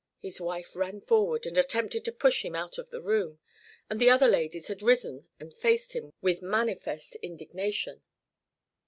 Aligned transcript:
His 0.19 0.41
wife 0.41 0.75
ran 0.75 0.99
forward 1.01 1.45
and 1.45 1.55
attempted 1.59 2.03
to 2.05 2.11
push 2.11 2.43
him 2.43 2.55
out 2.55 2.79
of 2.79 2.89
the 2.89 2.99
room, 3.03 3.37
and 3.87 3.99
the 4.01 4.09
other 4.09 4.27
ladies 4.27 4.65
had 4.67 4.81
risen 4.81 5.27
and 5.39 5.53
faced 5.53 5.93
him 5.93 6.11
with 6.23 6.41
manifest 6.41 7.13
indignation. 7.17 8.01